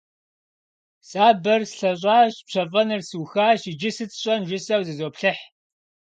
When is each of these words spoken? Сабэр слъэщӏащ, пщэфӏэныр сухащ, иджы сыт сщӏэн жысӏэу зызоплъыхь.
Сабэр 1.09 1.61
слъэщӏащ, 1.71 2.33
пщэфӏэныр 2.47 3.01
сухащ, 3.09 3.61
иджы 3.71 3.89
сыт 3.95 4.11
сщӏэн 4.15 4.41
жысӏэу 4.49 4.85
зызоплъыхь. 4.87 5.43